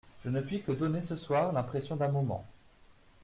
Je 0.23 0.29
ne 0.31 0.41
puis 0.41 0.63
que 0.63 0.71
donner 0.71 0.99
ce 0.99 1.15
soir 1.15 1.53
l'impression 1.53 1.95
d'un 1.95 2.07
moment. 2.07 2.47